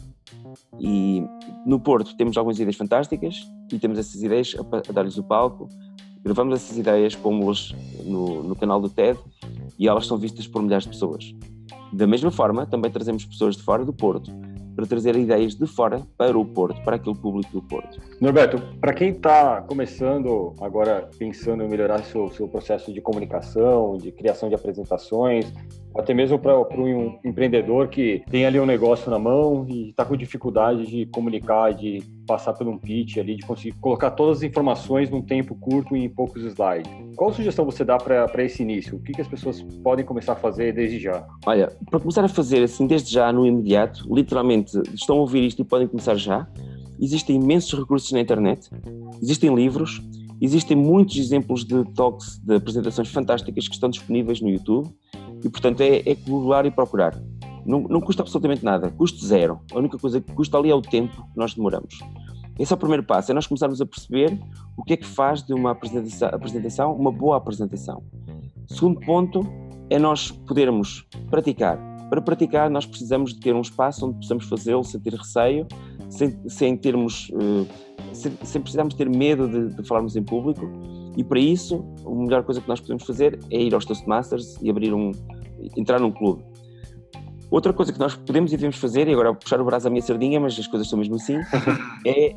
[0.78, 1.22] E
[1.66, 5.68] no Porto temos algumas ideias fantásticas e temos essas ideias a, a dar-lhes o palco.
[6.22, 9.18] Gravamos essas ideias, pomos no, no canal do TED
[9.78, 11.34] e elas são vistas por milhares de pessoas.
[11.92, 14.30] Da mesma forma, também trazemos pessoas de fora do Porto
[14.78, 18.00] para trazer ideias de fora para o Porto, para aquele público do Porto.
[18.20, 24.12] Norberto, para quem está começando agora, pensando em melhorar seu, seu processo de comunicação, de
[24.12, 25.52] criação de apresentações,
[25.96, 30.16] até mesmo para um empreendedor que tem ali um negócio na mão e está com
[30.16, 35.08] dificuldade de comunicar, de passar por um pitch ali, de conseguir colocar todas as informações
[35.08, 36.92] num tempo curto e em poucos slides.
[37.16, 38.96] Qual sugestão você dá para esse início?
[38.96, 41.26] O que, que as pessoas podem começar a fazer desde já?
[41.46, 45.62] Olha, para começar a fazer assim desde já, no imediato, literalmente estão a ouvir isto
[45.62, 46.46] e podem começar já.
[47.00, 48.68] Existem imensos recursos na internet,
[49.22, 50.02] existem livros,
[50.40, 54.88] existem muitos exemplos de talks, de apresentações fantásticas que estão disponíveis no YouTube
[55.42, 56.16] e, portanto, é, é
[56.66, 57.18] e procurar.
[57.68, 59.60] Não, não, custa absolutamente nada, custo zero.
[59.72, 61.98] A única coisa que custa ali é o tempo que nós demoramos.
[62.58, 64.36] Esse é o primeiro passo, é nós começarmos a perceber
[64.76, 68.02] o que é que faz de uma apresentação, uma boa apresentação.
[68.66, 69.46] Segundo ponto
[69.90, 71.78] é nós podermos praticar.
[72.08, 75.66] Para praticar, nós precisamos de ter um espaço onde possamos fazê-lo sem ter receio,
[76.08, 77.66] sem, sem termos, uh,
[78.14, 80.66] sem, sem, precisarmos ter medo de, de falarmos em público
[81.18, 84.70] e para isso, a melhor coisa que nós podemos fazer é ir aos Toastmasters e
[84.70, 85.10] abrir um,
[85.76, 86.44] entrar num clube.
[87.50, 90.02] Outra coisa que nós podemos e devemos fazer, e agora puxar o braço à minha
[90.02, 91.36] sardinha, mas as coisas são mesmo assim,
[92.06, 92.30] é,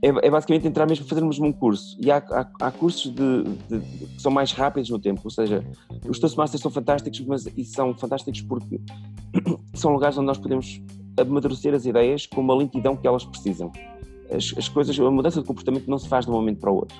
[0.00, 1.96] é, é, basicamente entrar mesmo, fazermos um curso.
[2.00, 5.30] E há, há, há cursos de, de, de, que são mais rápidos no tempo, ou
[5.30, 5.64] seja,
[6.08, 8.80] os Toastmasters são fantásticos, mas e são fantásticos porque
[9.74, 10.80] são lugares onde nós podemos
[11.18, 13.72] amadurecer as ideias com uma lentidão que elas precisam.
[14.30, 16.76] As, as coisas, a mudança de comportamento não se faz de um momento para o
[16.76, 16.96] outro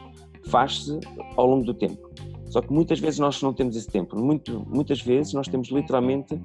[0.48, 0.98] faz-se
[1.36, 2.08] ao longo do tempo.
[2.46, 4.18] Só que muitas vezes nós não temos esse tempo.
[4.18, 6.40] Muito, muitas vezes nós temos literalmente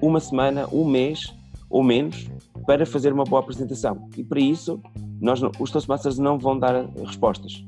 [0.00, 1.34] uma semana, um mês
[1.68, 2.28] ou menos
[2.66, 4.08] para fazer uma boa apresentação.
[4.16, 4.80] E para isso,
[5.20, 7.64] nós, os Toastmasters não vão dar respostas.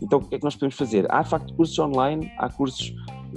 [0.00, 1.10] Então, o que é que nós podemos fazer?
[1.10, 2.94] Há, de facto, cursos online, há cursos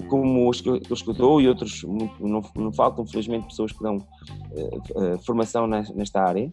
[0.07, 1.83] como os que eu, os que eu dou e outros,
[2.19, 6.51] não, não faltam, felizmente, pessoas que dão uh, uh, formação nesta área,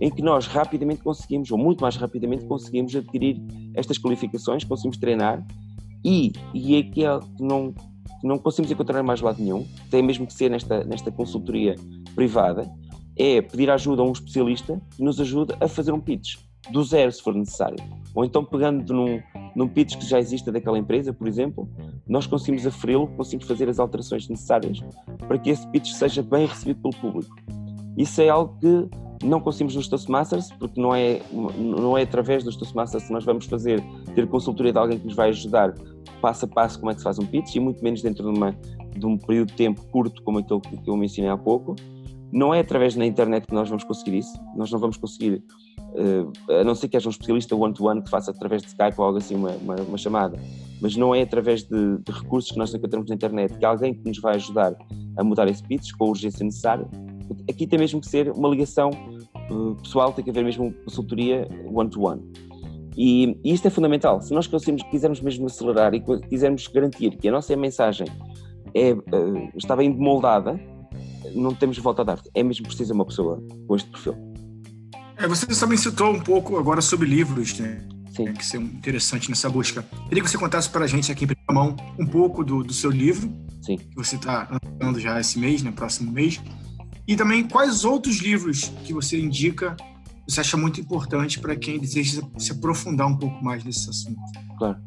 [0.00, 3.40] em que nós rapidamente conseguimos, ou muito mais rapidamente, conseguimos adquirir
[3.74, 5.44] estas qualificações, conseguimos treinar
[6.04, 7.02] e, e é que
[7.40, 7.72] não,
[8.26, 11.74] não conseguimos encontrar mais lado nenhum, tem mesmo que ser nesta, nesta consultoria
[12.14, 12.70] privada,
[13.16, 16.36] é pedir ajuda a um especialista que nos ajude a fazer um pitch,
[16.70, 17.76] do zero se for necessário.
[18.14, 19.20] Ou então pegando num,
[19.54, 21.68] num pitch que já exista daquela empresa, por exemplo,
[22.08, 24.80] nós conseguimos aferi-lo, conseguimos fazer as alterações necessárias
[25.28, 27.36] para que esse pitch seja bem recebido pelo público.
[27.96, 28.88] Isso é algo que
[29.24, 33.46] não conseguimos nos Toastmasters, porque não é, não é através dos Toastmasters que nós vamos
[33.46, 33.82] fazer,
[34.14, 35.74] ter consultoria de alguém que nos vai ajudar
[36.20, 38.38] passo a passo como é que se faz um pitch, e muito menos dentro de,
[38.38, 38.56] uma,
[38.96, 41.74] de um período de tempo curto como aquele que eu mencionei há pouco.
[42.32, 45.44] Não é através da internet que nós vamos conseguir isso, nós não vamos conseguir,
[45.78, 48.94] uh, a não ser que haja um especialista one-to-one -one que faça através de Skype
[48.98, 50.36] ou algo assim, uma, uma, uma chamada,
[50.80, 54.04] mas não é através de, de recursos que nós encontramos na internet que alguém que
[54.08, 54.74] nos vai ajudar
[55.16, 56.88] a mudar esse pitch com a urgência necessária.
[57.48, 58.90] Aqui tem mesmo que ser uma ligação
[59.82, 62.22] pessoal, tem que haver mesmo consultoria one-to-one.
[62.96, 64.20] E, e, isto é fundamental.
[64.22, 68.06] Se nós quisermos mesmo acelerar e quisermos garantir que a nossa mensagem
[68.74, 70.60] é, uh, está bem moldada,
[71.34, 72.22] não temos volta a dar.
[72.34, 74.14] É mesmo preciso uma pessoa com este perfil.
[75.16, 77.86] É, você também citou um pouco agora sobre livros, né?
[78.14, 78.32] Sim.
[78.32, 79.84] que ser interessante nessa busca.
[80.08, 82.72] Queria que você contasse para a gente aqui em primeira mão um pouco do, do
[82.72, 83.28] seu livro,
[83.60, 83.76] Sim.
[83.76, 84.48] que você está
[84.80, 86.40] lançando já esse mês, no né, próximo mês,
[87.06, 89.76] e também quais outros livros que você indica,
[90.26, 94.20] você acha muito importante para quem deseja se aprofundar um pouco mais nesse assunto.
[94.58, 94.78] Claro.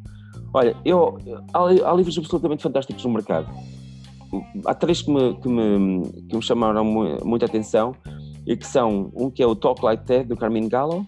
[0.53, 1.17] Olha, eu,
[1.53, 3.47] há, há livros absolutamente fantásticos no mercado.
[4.65, 6.83] Há três que me, que me, que me chamaram
[7.23, 7.95] muita atenção
[8.45, 11.05] e que são um que é o Talk Like TED do Carmine Gallo,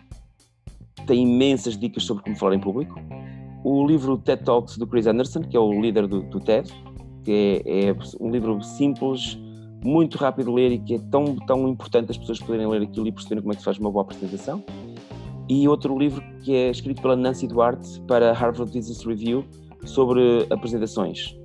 [1.08, 3.00] tem imensas dicas sobre como falar em público.
[3.64, 6.70] O livro TED Talks do Chris Anderson, que é o líder do, do TED,
[7.24, 9.38] que é, é, um livro simples,
[9.84, 13.08] muito rápido de ler e que é tão, tão importante as pessoas poderem ler aquilo
[13.08, 14.64] e perceberem como é que se faz uma boa apresentação.
[15.48, 19.44] E outro livro que é escrito pela Nancy Duarte para Harvard Business Review
[19.86, 21.36] sobre apresentações.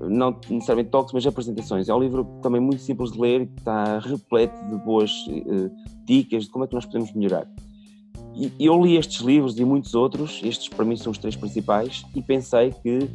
[0.00, 1.88] Não necessariamente talks, mas apresentações.
[1.88, 5.70] É um livro também muito simples de ler, que está repleto de boas uh,
[6.04, 7.46] dicas de como é que nós podemos melhorar.
[8.34, 12.04] E eu li estes livros e muitos outros, estes para mim são os três principais,
[12.14, 13.08] e pensei que,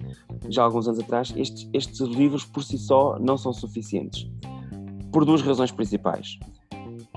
[0.49, 4.29] já há alguns anos atrás, estes, estes livros por si só não são suficientes.
[5.12, 6.39] Por duas razões principais.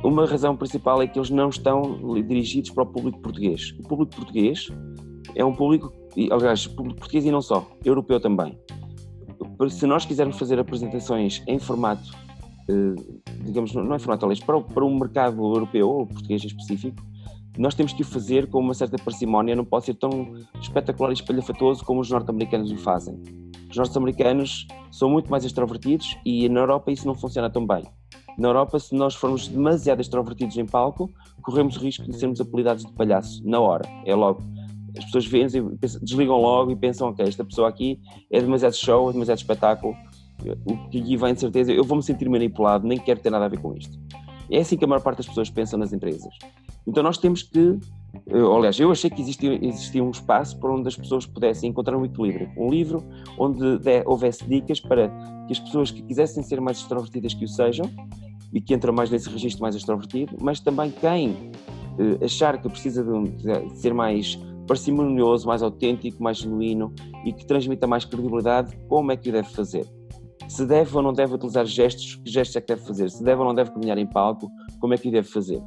[0.03, 1.83] Uma razão principal é que eles não estão
[2.27, 3.73] dirigidos para o público português.
[3.79, 4.69] O público português
[5.37, 5.93] é um público
[6.31, 8.59] aliás, público português e não só, europeu também.
[9.71, 12.11] Se nós quisermos fazer apresentações em formato,
[13.45, 17.03] digamos, não é formato, aliás, para, para um mercado europeu ou português específico,
[17.59, 21.15] nós temos que o fazer com uma certa parcimónia, não pode ser tão espetacular e
[21.15, 23.21] espalhafatoso como os norte-americanos o fazem.
[23.71, 27.85] Os norte-americanos são muito mais extrovertidos e na Europa isso não funciona tão bem.
[28.39, 31.11] Na Europa, se nós formos demasiado extrovertidos em palco,
[31.43, 34.43] corremos o risco de sermos apelidados de palhaço, na hora, é logo.
[34.97, 35.47] As pessoas veem
[36.03, 39.95] desligam logo e pensam, ok, esta pessoa aqui é demasiado show, é demasiado espetáculo,
[40.67, 43.49] o que aqui vem de certeza, eu vou-me sentir manipulado, nem quero ter nada a
[43.49, 43.99] ver com isto.
[44.51, 46.33] É assim que a maior parte das pessoas pensam nas empresas.
[46.87, 47.79] Então nós temos que,
[48.33, 52.05] aliás, eu achei que existia, existia um espaço para onde as pessoas pudessem encontrar um
[52.05, 52.51] equilíbrio.
[52.57, 53.05] Um livro
[53.39, 55.09] onde houvesse dicas para
[55.47, 57.89] que as pessoas que quisessem ser mais extrovertidas que o sejam
[58.53, 61.51] e que entram mais nesse registro mais extrovertido, mas também quem
[61.99, 66.93] eh, achar que precisa de, de ser mais parcimonioso, mais autêntico, mais genuíno
[67.25, 69.87] e que transmita mais credibilidade, como é que o deve fazer?
[70.49, 73.11] Se deve ou não deve utilizar gestos, que gestos é que deve fazer?
[73.11, 75.63] Se deve ou não deve caminhar em palco, como é que o deve fazer?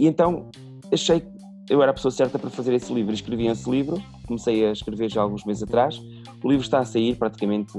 [0.00, 0.48] E então
[0.90, 1.28] achei que
[1.68, 3.12] eu era a pessoa certa para fazer esse livro.
[3.12, 6.02] Escrevi esse livro, comecei a escrever já alguns meses atrás.
[6.42, 7.74] O livro está a sair praticamente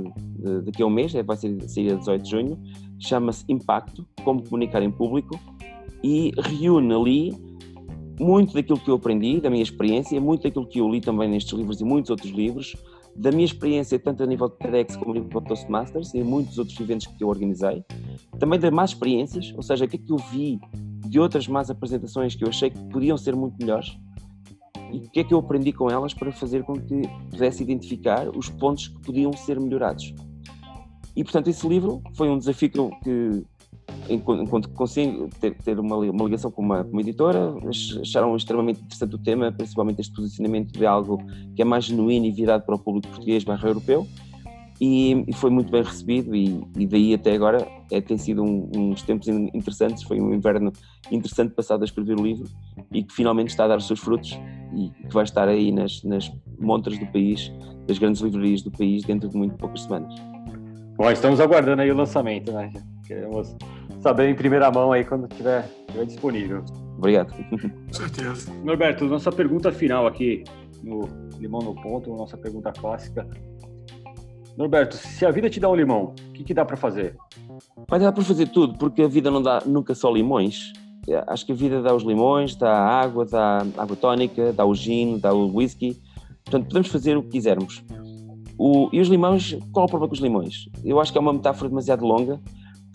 [0.63, 2.59] daqui a um mês, é, vai sair a 18 de junho.
[2.99, 5.37] Chama-se Impacto: Como Comunicar em Público
[6.03, 7.33] e reúne ali
[8.19, 11.53] muito daquilo que eu aprendi, da minha experiência, muito daquilo que eu li também nestes
[11.57, 12.75] livros e muitos outros livros,
[13.15, 16.59] da minha experiência tanto a nível de TEDx como a nível de Toastmasters e muitos
[16.59, 17.83] outros eventos que eu organizei,
[18.37, 20.59] também de más experiências, ou seja, o que é que eu vi
[21.11, 23.97] de outras más apresentações que eu achei que podiam ser muito melhores
[24.93, 28.29] e o que é que eu aprendi com elas para fazer com que pudesse identificar
[28.29, 30.13] os pontos que podiam ser melhorados.
[31.13, 33.43] E portanto, esse livro foi um desafio que, eu, que
[34.09, 37.55] enquanto consigo ter, ter uma, uma, ligação com uma, uma, editora,
[38.01, 41.21] acharam extremamente interessante o tema, principalmente este posicionamento de algo
[41.53, 44.07] que é mais genuíno e virado para o público português barra europeu,
[44.83, 48.67] e, e, foi muito bem recebido e, e daí até agora é, tem sido um,
[48.75, 50.73] uns tempos interessantes, foi um inverno
[51.11, 52.49] interessante passado a escrever o livro
[52.91, 54.39] e que finalmente está a dar os seus frutos
[54.75, 57.51] e que vai estar aí nas, nas montras do país,
[57.85, 60.15] das grandes livrarias do país dentro de muito poucas semanas.
[60.97, 62.73] Bom, estamos aguardando aí o lançamento, né?
[63.05, 63.55] Queremos
[63.99, 65.69] saber em primeira mão aí quando estiver
[66.07, 66.65] disponível.
[66.97, 67.31] Obrigado.
[67.33, 68.51] Com certeza.
[68.63, 70.43] Norberto, nossa pergunta final aqui
[70.83, 71.07] no
[71.39, 73.27] Limão no Ponto, nossa pergunta clássica.
[74.61, 77.17] Norberto, se a vida te dá um limão, o que, que dá para fazer?
[77.89, 80.71] Vai dar para fazer tudo, porque a vida não dá nunca só limões.
[81.09, 84.75] É, acho que a vida dá os limões, dá água, dá água tónica, dá o
[84.75, 85.99] gin, dá o whisky.
[86.45, 87.83] Portanto, podemos fazer o que quisermos.
[88.55, 90.69] O, e os limões, qual é o problema com os limões?
[90.85, 92.39] Eu acho que é uma metáfora demasiado longa.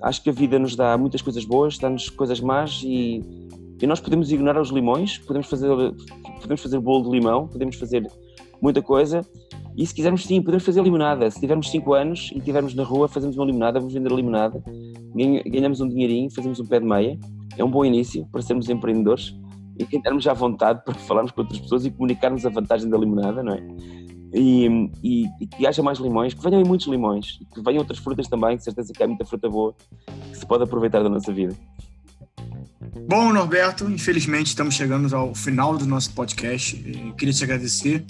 [0.00, 3.24] Acho que a vida nos dá muitas coisas boas, dá-nos coisas más e,
[3.82, 5.68] e nós podemos ignorar os limões, podemos fazer,
[6.40, 8.08] podemos fazer bolo de limão, podemos fazer
[8.62, 9.26] muita coisa
[9.76, 11.30] e se quisermos, sim, podemos fazer limonada.
[11.30, 14.62] Se tivermos 5 anos e estivermos na rua, fazemos uma limonada, vamos vender a limonada,
[15.46, 17.18] ganhamos um dinheirinho, fazemos um pé de meia.
[17.58, 19.34] É um bom início para sermos empreendedores
[19.78, 23.42] e termos já vontade para falarmos com outras pessoas e comunicarmos a vantagem da limonada,
[23.42, 23.62] não é?
[24.32, 24.66] E,
[25.02, 28.56] e, e, que haja mais limões, que venham muitos limões, que venham outras frutas também,
[28.56, 29.74] que certeza que há muita fruta boa
[30.30, 31.54] que se pode aproveitar da nossa vida.
[33.08, 36.82] Bom, Norberto, infelizmente estamos chegando ao final do nosso podcast.
[36.86, 38.04] Eu queria te agradecer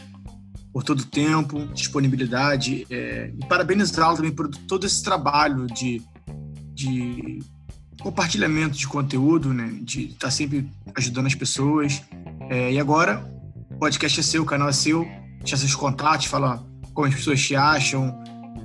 [0.77, 6.03] por todo o tempo, disponibilidade é, e parabenizá-lo também por todo esse trabalho de,
[6.75, 7.39] de
[7.99, 12.03] compartilhamento de conteúdo, né, de estar tá sempre ajudando as pessoas.
[12.51, 13.25] É, e agora,
[13.71, 15.09] o podcast é seu, o canal é seu,
[15.39, 16.63] deixa seus contatos, fala
[16.93, 18.15] como as pessoas te acham,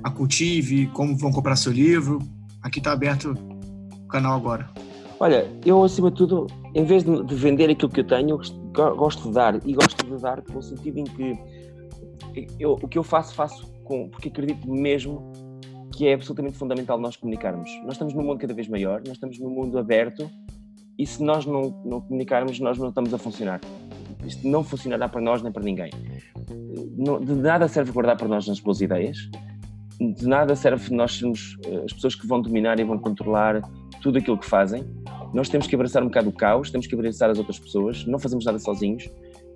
[0.04, 2.18] a cultive, como vão comprar seu livro.
[2.60, 3.32] Aqui está aberto
[4.04, 4.68] o canal agora.
[5.18, 8.38] Olha, eu acima de tudo, em vez de vender aquilo que eu tenho,
[8.98, 11.51] gosto de dar e gosto de dar no sentido em que
[12.58, 15.32] eu, o que eu faço, faço com, porque acredito mesmo
[15.92, 17.70] que é absolutamente fundamental nós comunicarmos.
[17.84, 20.30] Nós estamos num mundo cada vez maior, nós estamos num mundo aberto
[20.98, 23.60] e se nós não, não comunicarmos, nós não estamos a funcionar.
[24.24, 25.90] Isto não funcionará para nós nem para ninguém.
[25.90, 29.16] de nada serve guardar para nós as boas ideias,
[30.00, 33.60] de nada serve nós sermos eh, as pessoas que vão dominar e vão controlar
[34.00, 34.84] tudo aquilo que fazem.
[35.32, 38.18] Nós temos que abraçar um bocado o caos, temos que abraçar as outras pessoas, não
[38.18, 39.08] fazemos nada sozinhos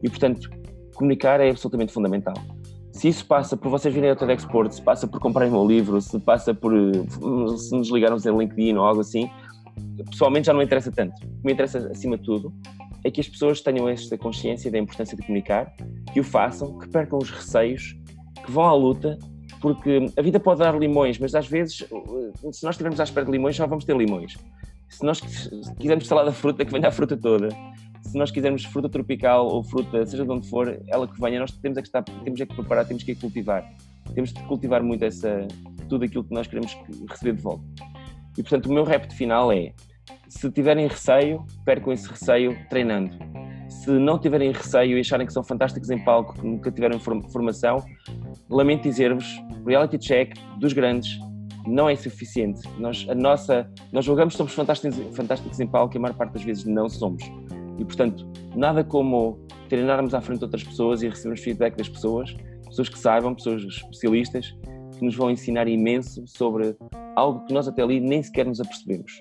[0.02, 0.50] e, portanto,
[0.94, 2.34] comunicar é absolutamente fundamental.
[2.97, 5.66] Se isso passa por vocês virem ao TEDx Export, se passa por comprarem o meu
[5.66, 6.92] livro, se passa por eh,
[7.59, 9.30] se nos ligarmos em LinkedIn ou algo assim,
[10.09, 11.14] pessoalmente já não me interessa tanto.
[11.16, 12.55] O que me interessa, acima de tudo,
[13.05, 15.70] é que as pessoas tenham esta consciência da importância de comunicar,
[16.11, 17.94] que o façam, que percam os receios,
[18.42, 19.18] que vão à luta,
[19.61, 23.26] porque a vida pode dar limões, mas às vezes, eh, se nós estivermos à espera
[23.26, 24.38] de limões, só vamos ter limões.
[24.88, 25.20] Se nós
[25.78, 27.51] quisermos salada da fruta, que venha a fruta toda
[28.07, 31.50] se nós quisermos fruta tropical ou fruta, seja de onde for, ela que venha, nós
[31.50, 33.68] temos é que estar, temos é que preparar, temos que cultivar.
[34.14, 35.46] Temos de cultivar muito essa,
[35.88, 36.76] tudo aquilo que nós queremos
[37.11, 37.64] receber de volta.
[38.38, 39.72] E portanto, o meu repto final é:
[40.28, 43.16] se tiverem receio, percam esse receio treinando.
[43.68, 47.84] Se não tiverem receio e acharem que são fantásticos em palco, que nunca tiveram formação,
[48.48, 49.26] lamento dizer-vos:
[49.66, 51.18] reality check dos grandes
[51.66, 52.62] não é suficiente.
[52.78, 56.34] Nós, a nossa, nós julgamos que somos fantásticos, fantásticos em palco e a maior parte
[56.34, 57.22] das vezes não somos.
[57.78, 62.34] E portanto, nada como treinarmos à frente de outras pessoas e recebermos feedback das pessoas,
[62.66, 64.54] pessoas que saibam, pessoas especialistas,
[64.98, 66.74] que nos vão ensinar imenso sobre
[67.14, 69.18] algo que nós até ali nem sequer nos apercebemos.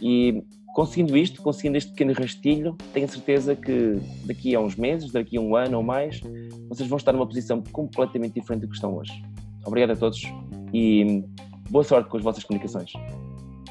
[0.00, 0.42] E
[0.74, 5.40] conseguindo isto, conseguindo este pequeno rastilho, tenho certeza que daqui a uns meses, daqui a
[5.40, 6.20] um ano ou mais,
[6.68, 9.12] vocês vão estar numa posição completamente diferente do que estão hoje.
[9.64, 10.22] Obrigado a todos
[10.72, 11.22] e
[11.70, 12.92] boa sorte com as vossas comunicações.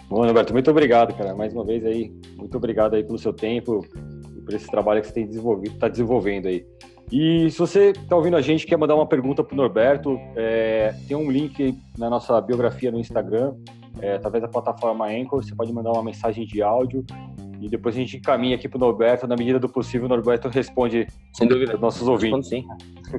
[0.10, 1.34] Bom, Roberto, muito obrigado, cara.
[1.36, 3.86] Mais uma vez aí, muito obrigado aí pelo seu tempo
[4.46, 6.66] por esse trabalho que você tem desenvolvido, está desenvolvendo aí.
[7.12, 10.96] E se você está ouvindo a gente quer mandar uma pergunta para o Norberto, é,
[11.08, 13.54] tem um link na nossa biografia no Instagram,
[14.00, 17.06] é, através da plataforma Anchor, você pode mandar uma mensagem de áudio
[17.62, 20.50] e depois a gente encaminha aqui para o Norberto, na medida do possível, o Norberto
[20.50, 21.74] responde Sem dúvida.
[21.74, 22.50] aos nossos ouvintes.
[22.50, 22.66] Sim.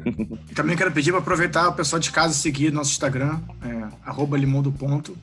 [0.53, 4.73] Também quero pedir para aproveitar o pessoal de casa seguir nosso Instagram, é, limão do
[4.73, 5.17] ponto.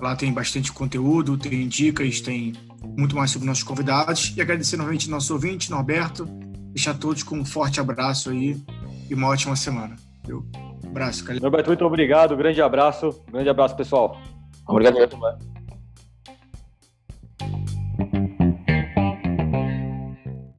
[0.00, 2.54] Lá tem bastante conteúdo, tem dicas, tem
[2.96, 4.32] muito mais sobre nossos convidados.
[4.36, 6.24] E agradecer novamente ao nosso ouvinte, Norberto.
[6.72, 8.56] Deixar todos com um forte abraço aí
[9.08, 9.96] e uma ótima semana.
[10.28, 12.36] Um abraço, Norberto, muito obrigado.
[12.36, 13.22] Grande abraço.
[13.30, 14.18] Grande abraço, pessoal.
[14.66, 15.59] Obrigado,